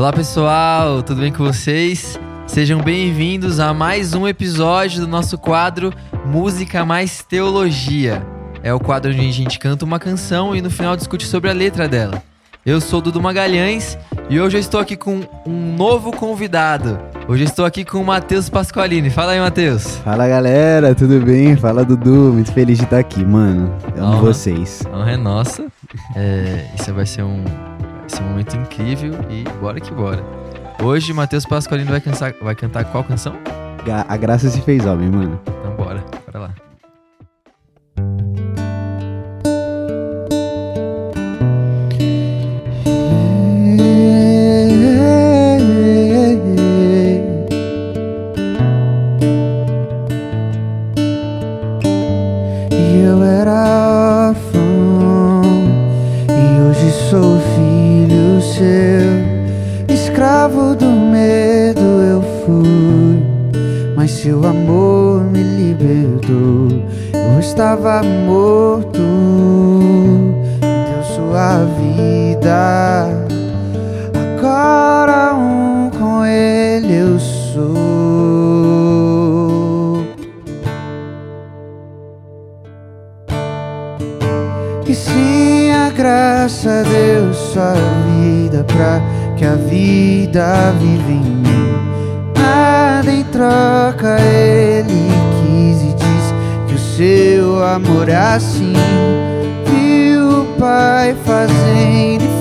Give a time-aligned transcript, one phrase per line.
[0.00, 2.18] Olá pessoal, tudo bem com vocês?
[2.46, 5.92] Sejam bem-vindos a mais um episódio do nosso quadro
[6.24, 8.26] Música Mais Teologia.
[8.62, 11.52] É o quadro onde a gente canta uma canção e no final discute sobre a
[11.52, 12.22] letra dela.
[12.64, 13.98] Eu sou Dudu Magalhães
[14.30, 16.98] e hoje eu estou aqui com um novo convidado.
[17.28, 19.10] Hoje eu estou aqui com o Matheus Pasqualini.
[19.10, 19.96] Fala aí, Matheus.
[19.98, 21.58] Fala galera, tudo bem?
[21.58, 23.70] Fala Dudu, muito feliz de estar aqui, mano.
[23.94, 24.22] Eu amo Honra.
[24.22, 24.82] vocês.
[24.90, 25.66] A honra é nossa.
[26.16, 27.44] É, isso vai ser um,
[28.18, 30.22] um momento incrível e bora que bora.
[30.82, 33.34] Hoje, Matheus Pasqualini vai, cansar- vai cantar qual canção?
[34.08, 35.40] A graça se fez homem, mano.
[35.46, 36.04] Então bora,
[64.00, 66.68] Mas seu amor me libertou.
[67.12, 68.98] Eu estava morto.
[70.58, 73.10] Deu sua vida.
[74.38, 77.66] Agora um com ele eu sou.
[84.86, 87.74] E sim, a graça deu sua
[88.06, 89.02] vida pra
[89.36, 91.89] que a vida vive em mim.
[93.10, 96.34] Nada em troca ele quis e diz
[96.68, 98.72] que o seu amor é assim.
[99.66, 102.39] Viu o Pai fazendo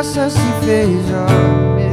[0.00, 1.90] graça se fez homem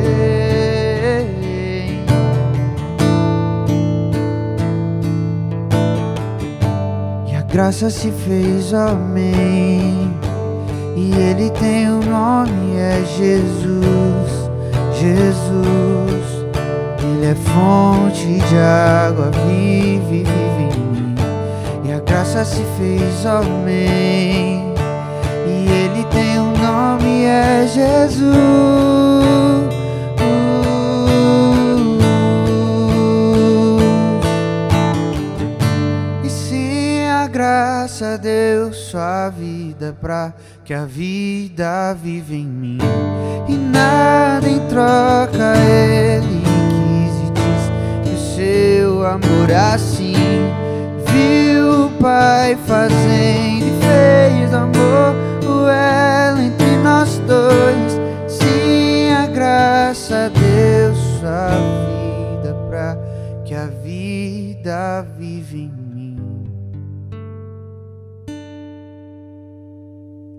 [7.28, 10.16] E a graça se fez homem
[10.96, 14.50] e ele tem um nome, é Jesus,
[14.94, 16.48] Jesus.
[17.04, 21.16] Ele é fonte de água, vive, vive em mim.
[21.84, 24.77] E a graça se fez homem.
[25.78, 28.18] Ele tem um nome, é Jesus.
[36.24, 40.34] E sim, a graça deu sua vida pra
[40.66, 42.80] que a vida vive em mim.
[43.48, 47.64] E nada em troca ele quis e diz
[48.04, 50.16] que o seu amor é assim.
[51.06, 54.77] Viu o Pai fazendo e fez amor
[65.28, 66.18] vive em mim.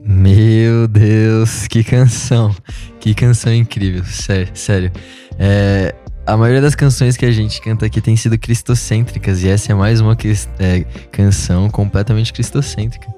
[0.02, 2.54] Meu Deus, que canção.
[2.98, 4.50] Que canção incrível, sério.
[4.54, 4.90] sério.
[5.38, 5.94] É,
[6.26, 9.74] a maioria das canções que a gente canta aqui tem sido cristocêntricas e essa é
[9.74, 10.16] mais uma
[10.58, 13.08] é, canção completamente cristocêntrica.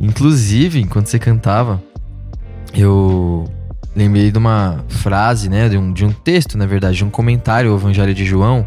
[0.00, 1.82] Inclusive, enquanto você cantava,
[2.72, 3.44] eu
[3.94, 7.70] lembrei de uma frase, né, de um, de um texto, na verdade, de um comentário
[7.70, 8.66] ao Evangelho de João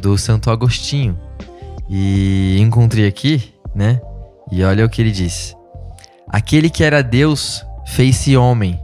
[0.00, 1.16] do Santo Agostinho.
[1.88, 4.00] E encontrei aqui, né?
[4.50, 5.54] E olha o que ele diz.
[6.28, 8.80] Aquele que era Deus fez-se homem,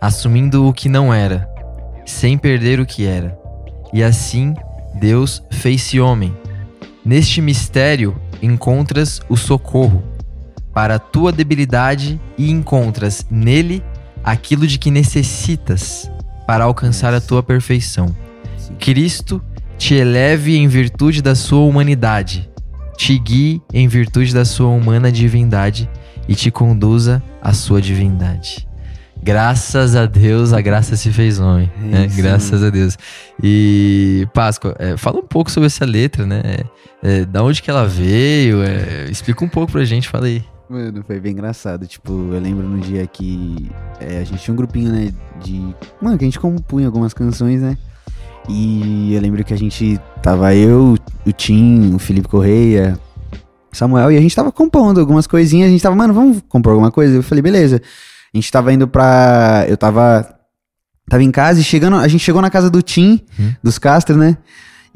[0.00, 1.48] assumindo o que não era,
[2.04, 3.38] sem perder o que era.
[3.92, 4.54] E assim
[4.94, 6.36] Deus fez-se homem.
[7.04, 10.02] Neste mistério encontras o socorro
[10.74, 13.82] para a tua debilidade e encontras nele
[14.22, 16.10] aquilo de que necessitas
[16.46, 18.14] para alcançar a tua perfeição.
[18.78, 19.42] Cristo
[19.78, 22.48] te eleve em virtude da sua humanidade,
[22.96, 25.88] te guie em virtude da sua humana divindade
[26.28, 28.66] e te conduza à sua divindade.
[29.22, 31.70] Graças a Deus, a graça se fez homem.
[31.78, 32.06] né?
[32.06, 32.96] Isso, Graças a Deus.
[33.42, 36.42] E, Páscoa, é, fala um pouco sobre essa letra, né?
[37.02, 38.62] É, da onde que ela veio?
[38.62, 40.44] é, explica um pouco pra gente, fala aí.
[40.68, 41.86] Mano, foi bem engraçado.
[41.86, 43.68] Tipo, eu lembro no dia que
[44.00, 45.12] é, a gente tinha um grupinho, né?
[45.42, 45.74] De.
[46.00, 47.76] Mano, que a gente compunha algumas canções, né?
[48.48, 50.96] E eu lembro que a gente tava eu,
[51.26, 52.98] o Tim, o Felipe Correia,
[53.72, 55.68] Samuel, e a gente tava compondo algumas coisinhas.
[55.68, 57.16] A gente tava, mano, vamos compor alguma coisa?
[57.16, 57.82] Eu falei, beleza.
[58.32, 59.64] A gente tava indo pra.
[59.68, 60.32] Eu tava
[61.08, 63.52] Tava em casa e chegando, a gente chegou na casa do Tim, Hum.
[63.62, 64.36] dos Castro, né?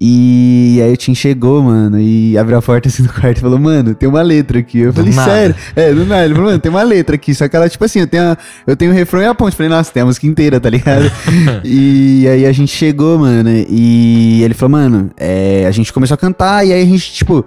[0.03, 3.59] E aí o Tim chegou, mano, e abriu a porta assim do quarto e falou,
[3.59, 4.79] mano, tem uma letra aqui.
[4.79, 5.31] Eu Do falei, nada.
[5.31, 5.55] sério?
[5.77, 6.25] É, do nada.
[6.25, 7.35] Ele falou, mano, tem uma letra aqui.
[7.35, 9.53] Só que ela, tipo assim, eu tenho, a- eu tenho o refrão e a ponte.
[9.53, 11.05] Eu falei, nossa, tem a música inteira, tá ligado?
[11.65, 16.19] e aí a gente chegou, mano, e ele falou, mano, é, a gente começou a
[16.19, 17.45] cantar e aí a gente, tipo,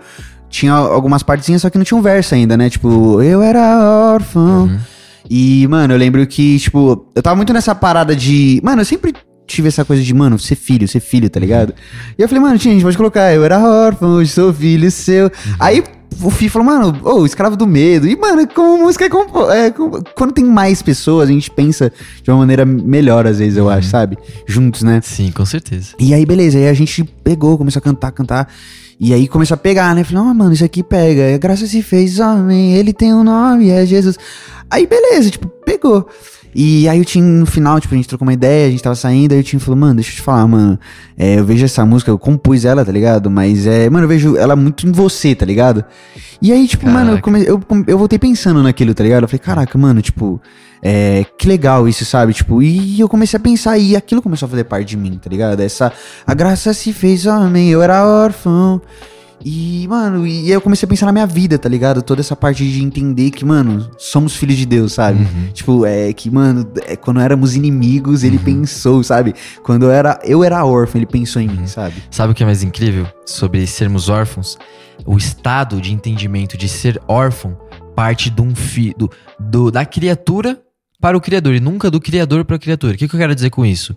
[0.47, 2.69] tinha algumas partezinhas, só que não tinha um verso ainda, né?
[2.69, 4.65] Tipo, eu era órfão.
[4.65, 4.77] Uhum.
[5.27, 8.61] E, mano, eu lembro que, tipo, eu tava muito nessa parada de.
[8.63, 9.11] Mano, eu sempre
[9.47, 11.73] tive essa coisa de, mano, ser filho, ser filho, tá ligado?
[12.17, 14.89] E eu falei, mano, tinha, a gente pode colocar, eu era órfão, hoje sou filho
[14.91, 15.31] seu.
[15.59, 15.83] Aí
[16.21, 18.07] o Fih falou, mano, ô, escravo do medo.
[18.07, 21.91] E, mano, como música é, compo- é com- Quando tem mais pessoas, a gente pensa
[22.21, 24.17] de uma maneira melhor, às vezes, eu acho, sabe?
[24.47, 25.01] Juntos, né?
[25.03, 25.89] Sim, com certeza.
[25.99, 28.47] E aí, beleza, aí a gente pegou, começou a cantar, cantar.
[28.99, 30.03] E aí começou a pegar, né?
[30.03, 31.33] Falei, ah, mano, isso aqui pega.
[31.33, 34.17] A graça se fez homem, ele tem um nome, é Jesus.
[34.69, 36.07] Aí, beleza, tipo, pegou.
[36.55, 38.95] E aí o Tim, no final, tipo, a gente trocou uma ideia, a gente tava
[38.95, 40.79] saindo, aí o Tim falou, mano, deixa eu te falar, mano.
[41.17, 43.29] é, eu vejo essa música, eu compus ela, tá ligado?
[43.29, 45.83] Mas é, mano, eu vejo ela muito em você, tá ligado?
[46.41, 47.21] E aí, tipo, mano, eu, Caraca.
[47.23, 49.23] come- eu, eu voltei pensando naquilo, tá ligado?
[49.23, 50.41] Eu falei, caraca, mano, tipo,
[50.81, 52.33] é, que legal isso, sabe?
[52.33, 55.29] Tipo, e eu comecei a pensar, e aquilo começou a fazer parte de mim, tá
[55.29, 55.59] ligado?
[55.61, 55.91] Essa,
[56.27, 58.81] a graça se fez homem, eu era órfão.
[59.45, 62.01] E, mano, e eu comecei a pensar na minha vida, tá ligado?
[62.01, 65.19] Toda essa parte de entender que, mano, somos filhos de Deus, sabe?
[65.23, 65.49] Uhum.
[65.53, 69.33] Tipo, é que, mano, é, quando éramos inimigos, ele pensou, sabe?
[69.63, 71.95] Quando eu era, eu era órfão, ele pensou em mim, sabe?
[72.09, 74.57] Sabe o que é mais incrível sobre sermos órfãos?
[75.05, 77.57] O estado de entendimento de ser órfão
[77.95, 80.59] parte de um fi, do, do- da criatura
[81.01, 82.93] para o criador e nunca do criador para a criatura.
[82.93, 83.95] O que, que eu quero dizer com isso?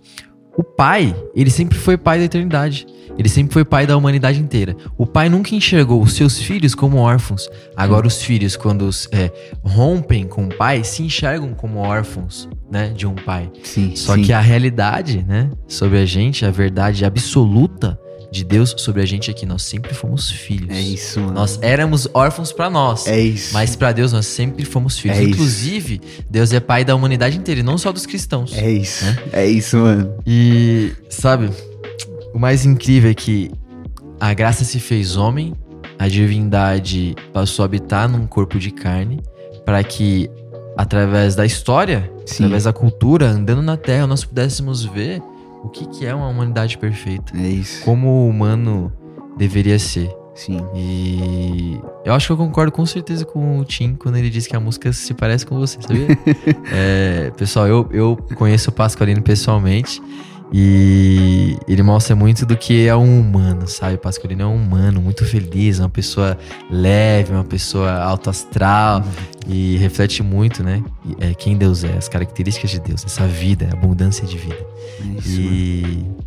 [0.58, 2.86] O pai, ele sempre foi pai da eternidade.
[3.18, 4.76] Ele sempre foi pai da humanidade inteira.
[4.96, 7.48] O pai nunca enxergou os seus filhos como órfãos.
[7.76, 9.30] Agora, os filhos, quando é,
[9.62, 13.50] rompem com o pai, se enxergam como órfãos né, de um pai.
[13.62, 13.94] Sim.
[13.94, 14.22] Só sim.
[14.22, 17.98] que a realidade, né, sobre a gente, a verdade absoluta
[18.30, 20.76] de Deus sobre a gente é que nós sempre fomos filhos.
[20.76, 21.32] É isso, mano.
[21.32, 23.06] Nós éramos órfãos pra nós.
[23.06, 23.54] é isso.
[23.54, 25.16] Mas pra Deus nós sempre fomos filhos.
[25.16, 25.30] É isso.
[25.30, 28.52] Inclusive, Deus é pai da humanidade inteira, e não só dos cristãos.
[28.54, 29.04] É isso.
[29.32, 30.14] É isso, mano.
[30.26, 31.50] E, sabe,
[32.36, 33.50] o mais incrível é que
[34.20, 35.54] a graça se fez homem,
[35.98, 39.22] a divindade passou a habitar num corpo de carne,
[39.64, 40.28] para que,
[40.76, 42.44] através da história, Sim.
[42.44, 45.22] através da cultura, andando na Terra, nós pudéssemos ver
[45.64, 47.32] o que, que é uma humanidade perfeita.
[47.34, 47.82] É isso.
[47.82, 48.92] Como o humano
[49.38, 50.14] deveria ser.
[50.34, 50.60] Sim.
[50.74, 54.54] E eu acho que eu concordo com certeza com o Tim quando ele diz que
[54.54, 56.08] a música se parece com você, sabia?
[56.70, 60.02] É, pessoal, eu, eu conheço o Pasqualino pessoalmente
[60.52, 63.94] e ele mostra muito do que é um humano, sabe?
[63.94, 66.38] O Pasqualino é um humano muito feliz, uma pessoa
[66.70, 69.04] leve, uma pessoa alto astral
[69.46, 70.82] e reflete muito, né?
[71.20, 74.66] É, quem Deus é, as características de Deus, essa vida, abundância de vida.
[75.00, 75.54] É isso, mano.
[75.54, 76.26] E.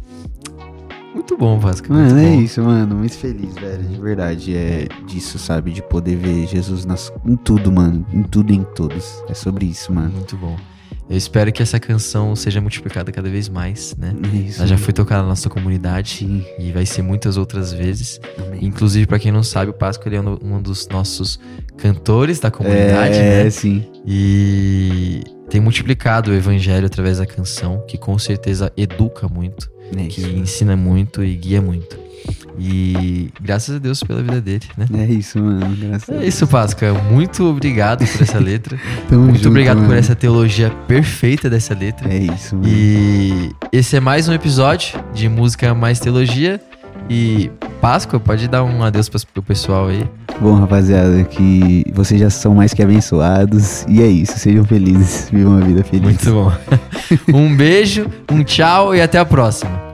[1.13, 2.95] Muito bom, muito Mano, é isso, mano.
[2.95, 3.83] Muito feliz, velho.
[3.83, 4.56] De verdade.
[4.56, 5.72] É disso, sabe?
[5.72, 8.06] De poder ver Jesus nas, em tudo, mano.
[8.13, 9.24] Em tudo e em todos.
[9.27, 10.12] É sobre isso, mano.
[10.12, 10.56] Muito bom.
[11.09, 14.15] Eu espero que essa canção seja multiplicada cada vez mais, né?
[14.31, 14.59] É isso.
[14.59, 16.45] Ela já foi tocada na nossa comunidade Sim.
[16.59, 18.19] e vai ser muitas outras vezes.
[18.38, 18.65] Amém.
[18.65, 21.39] Inclusive, pra quem não sabe, o Páscoa ele é um dos nossos
[21.77, 23.50] cantores da comunidade, é, né?
[23.50, 23.86] sim.
[24.06, 30.22] E tem multiplicado o evangelho através da canção, que com certeza educa muito, É que
[30.22, 31.98] ensina muito e guia muito.
[32.62, 34.86] E graças a Deus pela vida dele, né?
[34.94, 35.75] É isso, mano.
[35.77, 36.91] Graças É isso, Páscoa.
[36.94, 38.77] Muito obrigado por essa letra.
[39.10, 39.96] Tamo Muito junto, obrigado por mano.
[39.96, 42.13] essa teologia perfeita dessa letra.
[42.13, 42.68] É isso, mano.
[42.68, 46.60] E esse é mais um episódio de Música Mais Teologia.
[47.10, 50.06] E Páscoa, pode dar um adeus para o pessoal aí.
[50.41, 53.86] Bom, rapaziada, que vocês já são mais que abençoados.
[53.89, 54.39] E é isso.
[54.39, 55.29] Sejam felizes.
[55.29, 56.03] Vivam uma vida feliz.
[56.03, 56.51] Muito bom.
[57.38, 59.88] um beijo, um tchau e até a próxima.